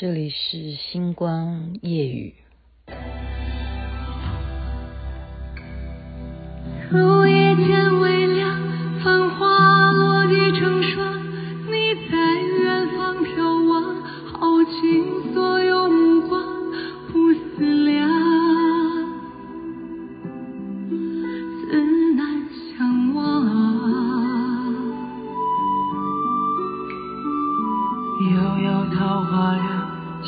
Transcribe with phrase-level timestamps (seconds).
[0.00, 2.32] 这里是星光夜语。
[6.92, 7.87] 呜夜间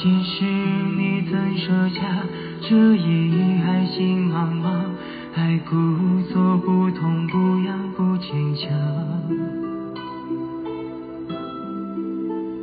[0.00, 0.24] 凉。
[0.24, 2.24] 前世你怎舍下？
[2.62, 4.84] 这夜还心茫茫，
[5.32, 8.70] 还故作不痛不痒不坚强，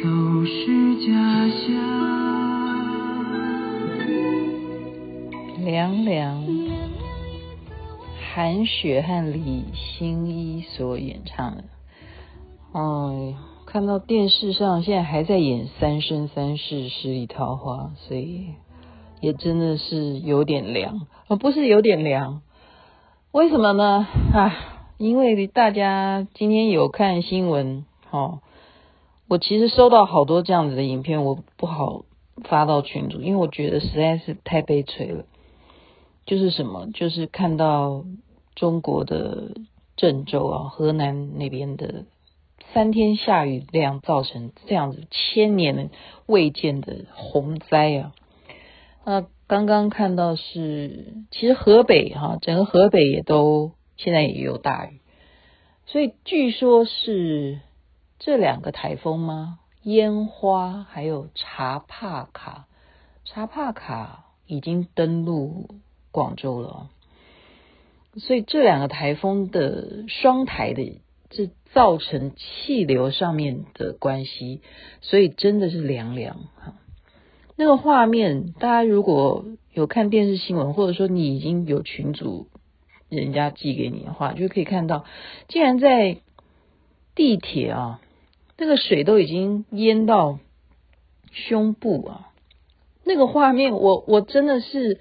[0.02, 1.12] 都是假
[1.50, 1.66] 象。
[5.64, 6.44] 凉凉，
[8.34, 11.64] 韩雪和李心一所演唱的。
[12.74, 12.80] 哎
[13.32, 13.57] 呀。
[13.68, 18.46] 看到电视上现在还在演《三生三世十里桃花》，所以
[19.20, 22.42] 也真的是有点凉啊，不是有点凉？
[23.34, 24.08] 为什么呢？
[24.34, 24.56] 啊，
[24.98, 28.40] 因为大家今天有看新闻，哦，
[29.28, 32.06] 我其实收到好多这样子的影片，我不好
[32.46, 35.26] 发到群组，因为我觉得实在是太悲催了。
[36.26, 36.88] 就是什么？
[36.94, 38.06] 就是看到
[38.56, 39.56] 中国的
[39.98, 42.06] 郑州啊，河南那边的。
[42.74, 45.90] 三天下雨量造成这样子千年
[46.26, 48.14] 未见的洪灾啊！
[49.04, 55.00] 那刚刚看到是，其实河北哈，整个河北也都现在也有大雨，
[55.86, 57.62] 所以据说是
[58.20, 59.60] 这两个台风吗？
[59.84, 62.68] 烟花还有查帕卡，
[63.24, 65.70] 查帕卡已经登陆
[66.12, 66.90] 广州了，
[68.18, 71.02] 所以这两个台风的双台的。
[71.30, 74.62] 这造成气流上面的关系，
[75.02, 76.74] 所以真的是凉凉哈。
[77.56, 82.48] 那个画面，大家如果有看电视新闻，或者说你已经有群组
[83.10, 85.06] 人家寄给你的话，就可以看到，
[85.48, 86.18] 竟然在
[87.16, 88.00] 地铁啊，
[88.58, 90.40] 那个水都已经淹到
[91.32, 92.30] 胸部啊，
[93.04, 95.00] 那个画面我，我真的是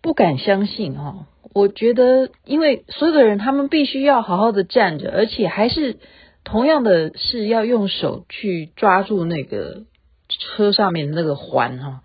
[0.00, 1.26] 不敢相信哈。
[1.58, 5.98] 我觉得，因为所有的人他们必须要好好的站着，而且还是
[6.44, 9.82] 同样的是要用手去抓住那个
[10.28, 12.02] 车上面那个环哈，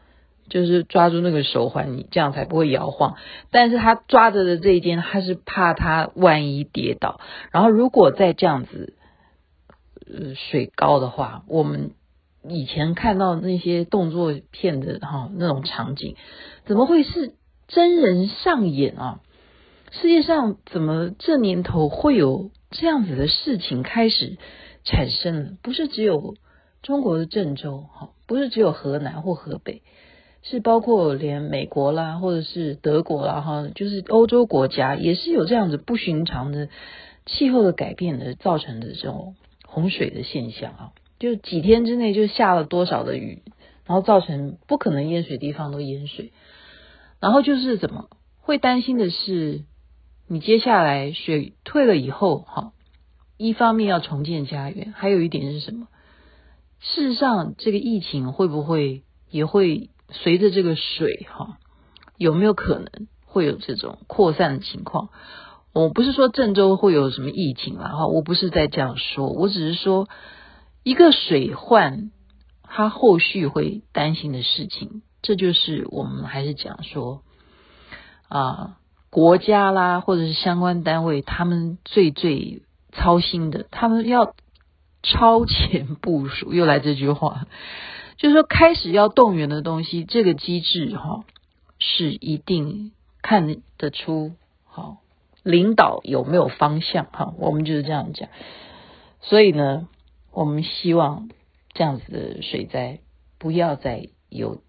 [0.50, 3.16] 就是抓住那个手环，你这样才不会摇晃。
[3.52, 7.20] 但是他抓着的这一件，他是怕他万一跌倒，
[7.52, 8.96] 然后如果再这样子，
[10.08, 11.92] 呃，水高的话，我们
[12.50, 16.16] 以前看到那些动作片的哈那种场景，
[16.66, 17.34] 怎么会是
[17.68, 19.20] 真人上演啊？
[20.02, 24.38] 世界上怎么这年头会有这样子的事情开始
[24.84, 25.52] 产生了？
[25.62, 26.36] 不是只有
[26.82, 29.84] 中国的郑州，哈，不是只有河南或河北，
[30.42, 36.70] 是包括连美国啦，或者是德国啦，哈，就是欧洲国家也是有这样子不寻常的
[37.28, 43.44] 气候的改变的造成的这种洪水的现象啊，就几天之内就下了多少的雨，
[43.86, 46.34] 然后造成不可能淹水地方都淹水，
[47.20, 48.10] 然后就是怎么
[48.42, 49.66] 会担心的是。
[50.34, 52.74] 你接下来水退了以后，哈，
[53.38, 55.88] 一方面要重建家园，还有一点是什么？
[56.80, 61.60] 事实上，这个疫情会不会也会随着这个水，哈，
[62.18, 65.10] 有没有可能会有这种扩散的情况？
[65.72, 70.10] 我不是说郑州会有什么疫情啦，哈，我不是在这样说，我只是说
[70.82, 72.10] 一个水患，
[72.64, 77.22] 它后续会担心的事情，这就是我们还是讲说
[78.30, 78.80] 啊。
[79.14, 84.34] 国家啦，或者是相关单位，他们最最操心的，他们要
[85.04, 86.52] 超前部署。
[86.52, 87.46] 又来这句话，
[88.18, 91.26] 就是说开始要动员的东西，这个机制哈
[91.78, 92.92] 是一定
[93.22, 94.32] 看得出
[94.66, 94.98] 好
[95.44, 98.30] 领导有没有方向哈，我们就是这样讲。
[99.22, 99.88] 所以呢，
[100.32, 101.30] 我们希望
[101.74, 103.00] 这样子的水灾
[103.38, 104.64] 不要再有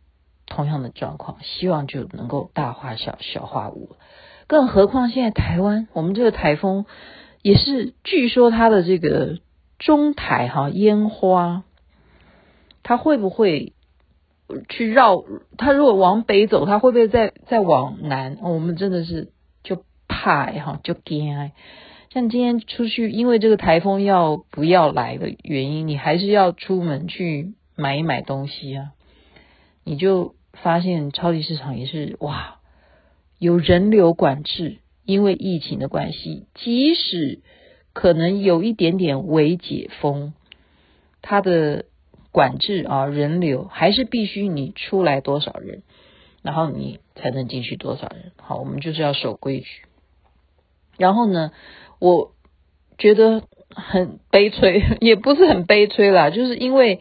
[0.45, 3.97] 同样的状况，希望就能够大化小，小化无。
[4.47, 6.85] 更何况现在台湾，我们这个台风
[7.43, 9.39] 也是，据说它的这个
[9.79, 11.63] 中台哈烟花，
[12.83, 13.73] 它会不会
[14.69, 15.25] 去绕？
[15.57, 18.39] 它如果往北走，它会不会再再往南？
[18.43, 19.31] 我们真的是
[19.63, 21.51] 就怕哈，就惊。
[22.11, 28.93] 像今天出去，因为这个台风要不要来的原因，你还是要出门去买一买东西啊。
[29.83, 32.59] 你就发现超级市场也是哇。
[33.45, 37.41] 有人流管制，因为疫情的关系，即使
[37.93, 40.33] 可能有一点点微解封，
[41.21, 41.85] 它的
[42.33, 45.83] 管制啊人流，还是必须你出来多少人，
[46.41, 48.33] 然后你才能进去多少人。
[48.39, 49.67] 好，我们就是要守规矩。
[50.97, 51.53] 然后呢，
[51.99, 52.33] 我
[52.97, 57.01] 觉得很悲催， 也不是很悲催啦，就是因为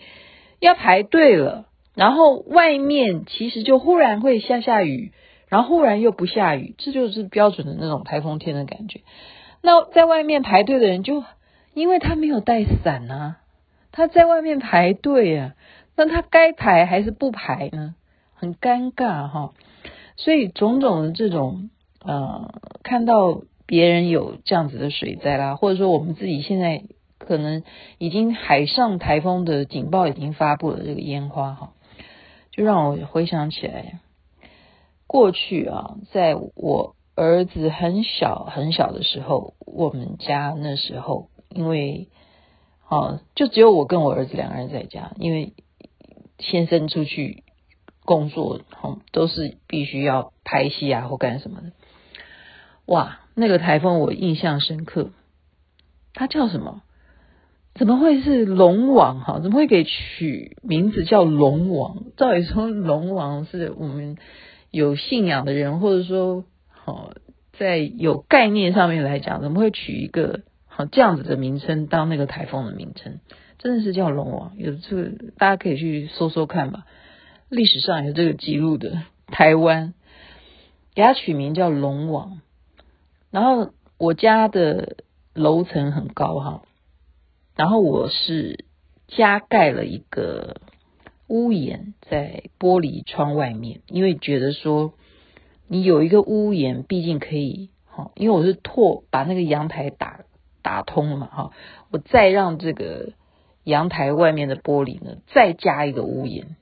[0.60, 5.14] 要排队了，然后外面其实就忽然会下下雨，
[5.54, 9.02] 然后忽然又不下雨，这就是标准的那种台风天的感觉。
[9.62, 11.24] 那在外面排队的人就
[11.76, 13.38] 因为他没有带伞啊，
[13.92, 15.54] 他在外面排队啊，
[15.96, 17.94] 那他该排还是不排呢？
[18.34, 19.54] 很尴尬哈。
[20.16, 21.70] 所以种种的这种
[22.04, 22.52] 呃，
[22.82, 26.82] 看到别人有这样子的水灾啦，或者说我们自己现在
[27.20, 27.62] 可能
[28.00, 31.74] 已经海上台风的警报已经发布了，这个烟花哈，
[32.50, 34.00] 就让我回想起来
[35.14, 36.96] 过去啊，在我。
[37.16, 42.08] 儿子很小很小的时候，我们家那时候因为，
[42.90, 45.54] 哦，就只有我跟我儿子两个人在家，因为
[46.40, 47.44] 先生出去
[48.04, 51.72] 工作，哦，都是必须要拍戏啊或干什么的。
[52.88, 55.12] 哇，那个台风我印象深刻，
[56.16, 56.82] 它叫什么？
[57.76, 59.20] 怎么会是龙王？
[59.20, 62.06] 哈，怎么会给取名字叫龙王？
[62.18, 64.18] 照理说，龙王是我们
[64.74, 66.44] 有信仰的人，或者说。
[66.86, 67.16] 哦，
[67.58, 73.22] 在有概念上面来讲，怎么会取一个好这样子的名称当那个台风的名称？
[73.58, 76.86] 真的是叫龙王，有这个大家可以去搜搜看吧。
[77.48, 79.94] 历史上有这个记录的台湾，
[80.94, 82.42] 给它取名叫龙王。
[83.32, 84.98] 然后我家的
[85.34, 86.64] 楼层很高哈，
[87.56, 88.66] 然后我是
[89.08, 90.58] 加盖了一个
[91.28, 94.94] 屋檐在玻璃窗外面，因为觉得说。
[95.70, 100.20] 你有一个屋檐，毕竟可以哈，因为我是拓把那个阳台打
[100.62, 101.52] 打通了嘛哈，
[101.90, 103.14] 我再让这个
[103.64, 106.58] 阳台外面的玻璃呢，再加一个屋檐。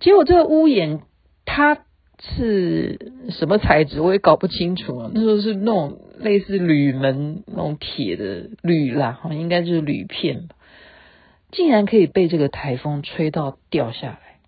[0.00, 1.00] 结果这个屋檐
[1.46, 1.78] 它
[2.18, 5.10] 是什么材质，我也搞不清楚啊。
[5.14, 10.56] 那时候是那种类似铝门那种铁的铝啦，哈，应该就是铝片吧，
[11.52, 14.38] 竟然可以被这个台风吹到掉下来，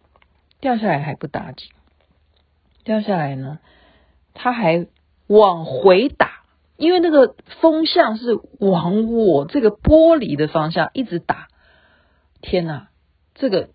[0.60, 1.68] 掉下来还不打紧。
[2.84, 3.58] 掉下来呢，
[4.34, 4.86] 它还
[5.26, 6.42] 往回打，
[6.76, 11.48] 因为那个风向是往我这个玻璃的方向一直打。
[12.40, 12.88] 天哪，
[13.34, 13.68] 这个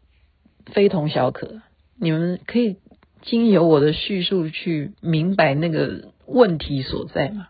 [0.65, 1.61] 非同小可，
[1.95, 2.77] 你们可以
[3.21, 7.47] 经由我的叙述去明白那个问题所在吗？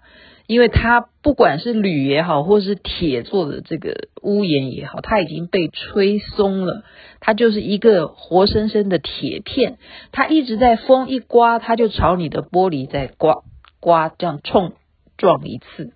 [0.48, 6.84] 因为它不管是铝也好，或是铁做的这个屋檐也好，它已经被吹松了。
[7.20, 9.78] 它就是一个活生生的铁片，
[10.14, 13.44] 它一直在风一刮，它就朝你的玻璃在刮
[13.82, 14.74] 刮，这样冲
[15.18, 15.92] 撞一次，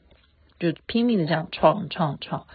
[0.60, 2.46] 就拼命的这样撞撞撞。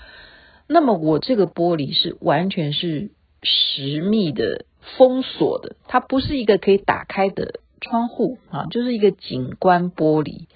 [0.69, 3.11] 那么我这个玻璃是完全是
[3.43, 4.67] 实密的
[4.99, 10.47] 封锁的，它不是一个可以打开的窗户啊，就是一个景观玻璃。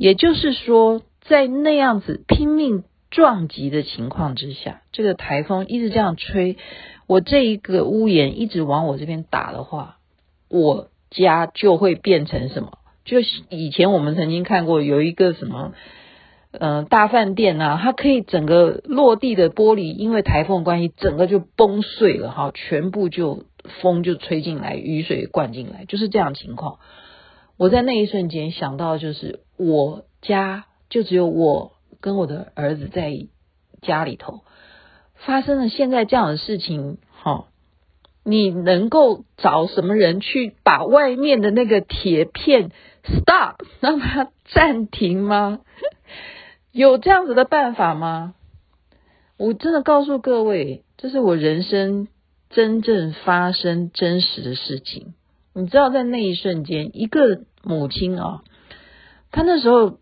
[0.00, 6.56] 也就是说，在那样子拼命撞击的情况之下，这个台风一直这样吹，
[7.06, 9.98] 我这一个屋檐一直往我这边打的话，
[10.48, 12.78] 我家就会变成什么？
[13.04, 15.74] 就是以前我们曾经看过有一个什么，
[16.52, 23.44] 呃，大饭店啊，它可以整个落地的玻璃，因为台风关系，整个就崩碎了哈，全部就
[23.82, 26.78] 风就吹进来，雨水灌进来，就是这样情况。
[27.58, 33.26] 我在那一瞬间想到，就是我家就只有我跟我的儿子在
[33.82, 34.40] 家里头，
[35.16, 37.44] 发生了现在这样的事情，哈，
[38.24, 42.70] 你能够找什么人去把外面的那个铁片
[43.04, 45.60] stop 让它暂停吗？
[46.72, 48.34] 有这样子的办法吗？
[49.36, 52.08] 我真的告诉各位，这是我人生
[52.48, 55.12] 真正发生真实的事情。
[55.52, 58.42] 你知道，在那一瞬间，一个母亲啊，
[59.30, 59.98] 他那时候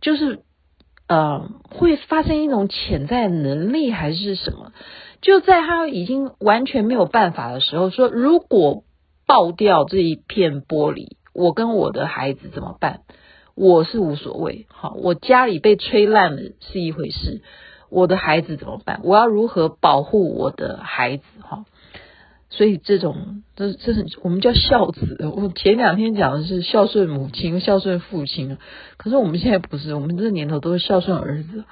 [0.00, 0.42] 就是
[1.06, 4.72] 呃，会发生一种潜在能力还是什么？
[5.22, 8.84] 就在他已经完全没有办法的时候，说如果
[9.26, 13.00] 爆掉这一片玻璃，我跟我的孩子怎么办？
[13.54, 17.42] 我是无所谓，好，我家里被吹烂了是一回事，
[17.90, 19.00] 我的孩子怎么办？
[19.02, 21.24] 我要如何保护我的孩子？
[21.40, 21.64] 哈。
[22.50, 25.18] 所以这种，这这是我们叫孝子。
[25.36, 28.56] 我前两天讲的是孝顺母亲、孝顺父亲，
[28.96, 31.64] 可是我们现在不是，我们这年头都是孝顺儿子。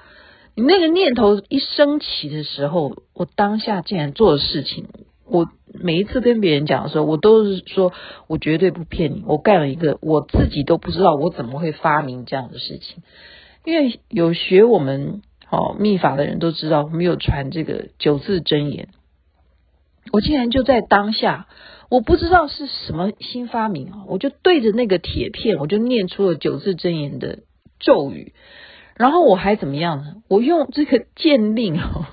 [0.55, 4.87] 你那个念头一升起的时候，我当下竟然做的事情，
[5.25, 7.93] 我每一次跟别人讲的时候，我都是说
[8.27, 13.03] 我绝对不骗你，我干了一个我自己都不知道我怎么会发明这样的事情。
[13.65, 18.89] 因为有学我们哦秘法的人都知道，我们有传这个九字真言。
[20.13, 21.49] 我竟然就在当下，
[21.91, 27.41] 我不知道是什么新发明啊，我就对着那个铁片，我就念出了九字真言的
[27.79, 28.33] 咒语，
[28.97, 30.23] 然后我还怎么样呢？
[30.29, 32.09] 我用这个剑令啊，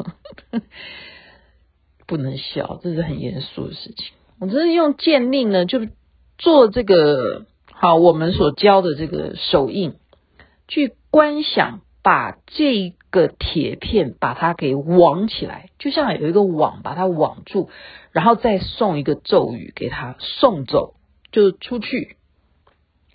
[2.07, 4.07] 不能笑，这是很严肃的事情。
[4.39, 5.87] 我真是用剑令呢，就
[6.37, 9.93] 做这个好，我们所教的这个手印，
[10.67, 17.69] 去观想，把这个铁片把它给网起来，就像有一个网把它网住，
[18.11, 20.93] 然后再送一个咒语给它送走，
[21.31, 22.17] 就出去。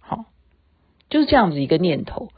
[0.01, 0.25] 好，
[1.11, 2.31] 就是这样子一个念头。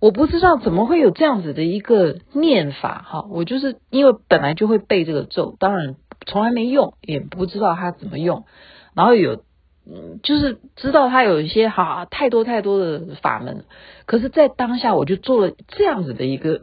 [0.00, 5.96] 我不知道怎么会有这样子的一个念法哈，我就是因为本来就会背这个咒，当然。
[6.24, 8.46] 从来没用，也不知道它怎么用，
[8.94, 9.44] 然后有，
[9.88, 13.64] 嗯，就是知道他有一些哈太多太多的法门，
[14.04, 16.60] 可是，在当下我就做了这样子的一个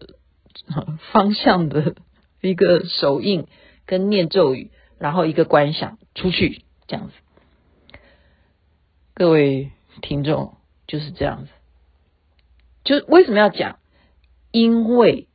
[1.11, 1.95] 方向的
[2.41, 3.47] 一个手印
[3.85, 7.13] 跟念咒语，然后一个观想出去这样子。
[9.13, 11.49] 各位听众就是这样子，
[12.83, 13.77] 就为什么要讲？
[14.51, 15.29] 因为，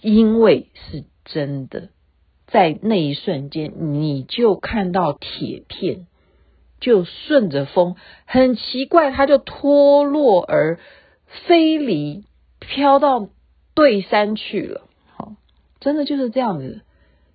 [0.00, 1.90] 因为是真的。
[2.46, 6.06] 在那一瞬间，你就看到铁片
[6.82, 7.94] 就顺着风，
[8.26, 10.80] 很奇怪，它就脱落而
[11.46, 12.24] 飞离，
[12.58, 13.28] 飘到
[13.72, 14.82] 对山去了。
[15.16, 15.36] 好，
[15.78, 16.82] 真的就是这样子，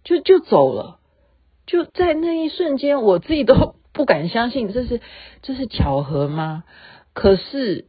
[0.04, 1.00] 就就走了。
[1.66, 5.00] 就在那一瞬间，我自己都不敢相信，这是
[5.42, 6.66] 这是巧合吗？
[7.14, 7.88] 可是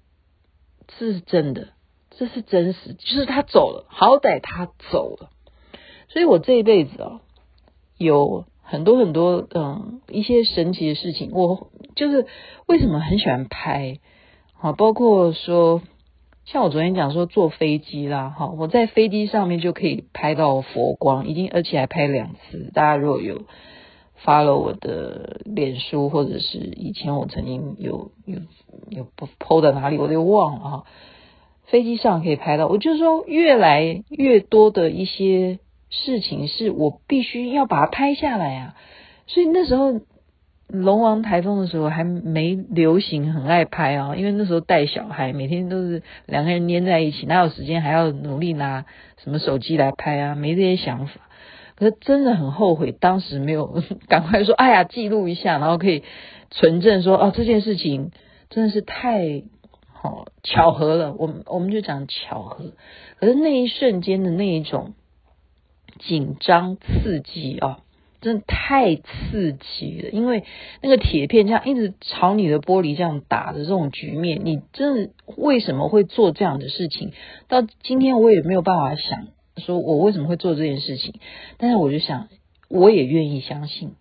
[0.86, 1.68] 这是真的，
[2.10, 5.30] 这是真实，就是他走了，好歹他走了。
[6.08, 7.20] 所以我这一辈子啊，
[7.98, 11.30] 有很多很多嗯一些神奇的事情。
[11.32, 12.26] 我就是
[12.66, 13.96] 为什么很喜欢拍，
[14.52, 15.80] 好，包括说
[16.44, 22.70] 像我昨天讲说坐飞机啦，哈，我在飞机上面就可以拍到佛光，已经而且还拍两次。
[22.75, 23.42] 大家如果有
[24.22, 28.40] follow 我的脸书，或者是以前我曾经有有
[28.90, 29.06] 有
[29.38, 30.84] po 在哪里，我都忘了哈。
[31.64, 35.58] 飞机上可以拍到，我就是说越来越多的一些。
[35.90, 38.76] 事情是我必须要把它拍下来啊，
[39.26, 40.00] 所以那时候
[40.66, 48.85] 龙王台风的时候还没流行，很爱拍啊，因为那时候带小孩，每天都是两个人黏在一起，哪有时间还要努力拿
[49.16, 50.35] 什么手机来拍啊？
[50.35, 51.12] 没这些想法。
[51.75, 56.02] 可是真的很后悔，当时没有 赶快说，哎呀，记录一下，然后可以
[56.50, 58.11] 存证说，哦，这件事情
[58.50, 59.45] 真的是太
[59.90, 61.14] 好巧合了。
[61.14, 62.73] 我们我们就讲巧合，
[63.18, 64.92] 可是那一瞬间的那一种。
[65.99, 67.81] 紧张刺激啊，
[68.21, 70.11] 真的太刺激了！
[70.11, 70.45] 因为
[70.83, 77.12] 那个铁片这样一直朝你的玻璃这样打的这种局面，你真的为什么会做这样的事情？
[77.49, 81.14] 到今天我也没有办法想说我为什么会做这件事情，
[81.59, 82.28] 但是我就想，
[82.69, 83.93] 我也愿意相信，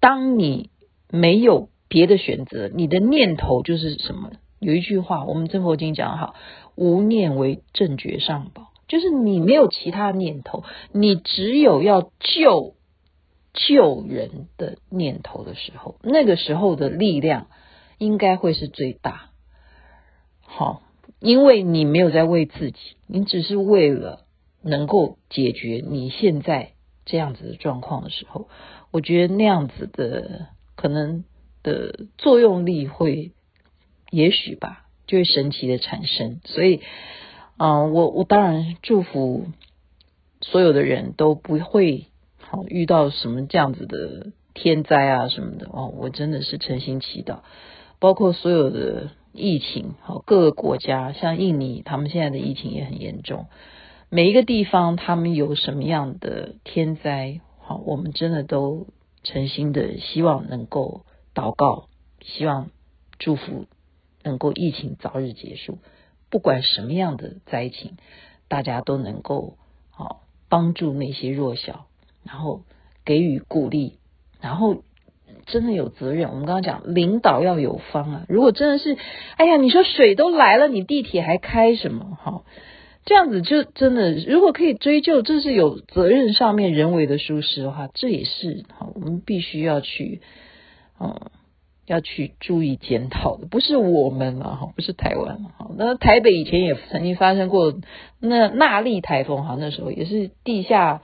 [0.00, 0.70] 当你
[1.10, 4.30] 没有别的选择，你的念头就是什么？
[4.60, 6.34] 有一句话，我们真佛经讲得好，
[6.74, 8.73] 无念为正觉上宝。
[8.86, 10.62] 就是你没有其他念头，
[10.92, 12.74] 你只有要救
[13.54, 17.46] 救人的念头的时候，那个时候的力量
[17.98, 19.30] 应该会是最大。
[20.42, 20.82] 好，
[21.18, 24.26] 因为你没有在为自己，你只是为了
[24.62, 26.72] 能够解决你现在
[27.06, 28.48] 这样子的状况的时候，
[28.90, 31.24] 我觉得那样子的可能
[31.62, 33.32] 的作用力会，
[34.10, 36.82] 也许吧，就会神奇的产生，所以。
[37.56, 39.46] 啊，我我当然祝福
[40.40, 42.08] 所有的人都不会
[42.38, 47.38] 好遇到什么这样子的天灾啊什么的哦，我真的是诚心祈祷，
[48.00, 53.46] 包括所有的疫情，好各个国家，像印尼，他们现在的疫情也很严重，
[54.10, 58.88] 每一个地方他们有什么样的天灾，好，我们真的都
[59.22, 61.02] 诚心的希望能够
[61.34, 61.88] 祷告，
[62.20, 62.70] 希望
[63.18, 63.66] 祝福
[64.22, 65.78] 能够疫情早日结束。
[66.34, 67.92] 不管什么样的灾情，
[68.48, 69.56] 大家都能够
[69.92, 71.86] 好帮助那些弱小，
[72.24, 72.62] 然后
[73.04, 74.00] 给予鼓励，
[74.40, 74.82] 然后
[75.46, 76.30] 真的有责任。
[76.30, 78.98] 我们刚刚讲领导要有方啊，如果真的是，
[79.36, 82.18] 哎呀，你说水都来了，你地铁还开什么？
[82.20, 82.42] 哈，
[83.04, 90.20] 这样子就真的，如果可以追究，这是有责任上面人为的疏失的话，这也是好，我们必须要去，
[90.98, 91.30] 嗯。
[91.86, 95.70] 要去注意检讨的，不是我们啊，哈，不是台湾哈。
[95.76, 97.74] 那台北以前也曾经发生过
[98.20, 101.02] 那纳莉台风哈，那时候也是地下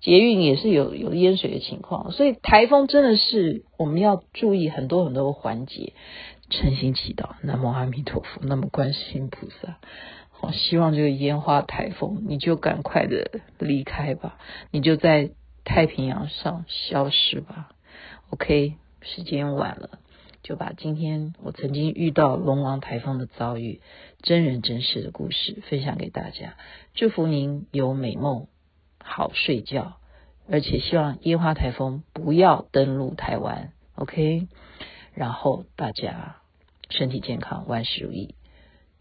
[0.00, 5.92] 捷运也是有有淹水的情况，所以台风真的是我们要注意很多很多环节，
[6.50, 9.76] 诚心祈祷，南无阿弥陀佛，南无观世音菩萨，
[10.30, 14.38] 好，希望这个烟花台风你就赶快的离开吧，
[14.70, 15.30] 你就在
[15.64, 17.68] 太平洋上消失吧。
[18.30, 20.00] OK，时间晚了，
[20.42, 23.80] 就把今天我曾经遇到龙王台风的遭遇，
[24.22, 26.54] 真人真事的故事分享给大家。
[26.94, 28.48] 祝福您有美梦，
[28.98, 29.98] 好睡觉，
[30.50, 33.72] 而且希望烟花台风不要登陆台湾。
[33.94, 34.48] OK，
[35.14, 36.36] 然后大家
[36.90, 38.34] 身体健康，万事如意。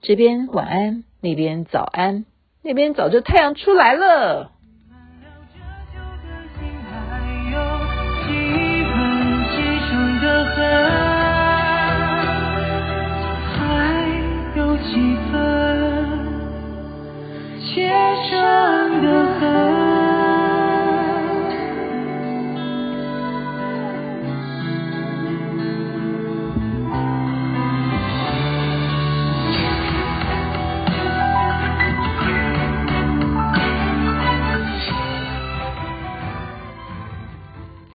[0.02, 2.26] 这边晚安，那边早安，
[2.62, 4.52] 那边早就太阳出来了。